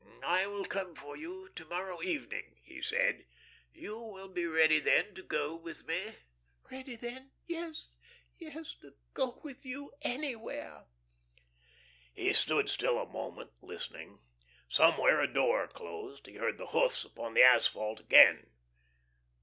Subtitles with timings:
[0.25, 3.27] "I will come for you to morrow evening," he said.
[3.71, 6.15] "You will be ready then to go with me?"
[6.71, 7.29] "Ready then?
[7.45, 7.89] Yes,
[8.39, 10.87] yes, to go with you anywhere."
[12.15, 14.17] He stood still a moment, listening.
[14.67, 16.25] Somewhere a door closed.
[16.25, 18.49] He heard the hoofs upon the asphalt again.